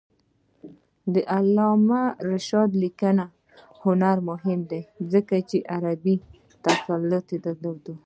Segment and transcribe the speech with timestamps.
[1.13, 3.25] د علامه رشاد لیکنی
[3.83, 4.81] هنر مهم دی
[5.13, 6.15] ځکه چې عربي
[6.65, 7.27] تسلط
[7.65, 7.95] لري.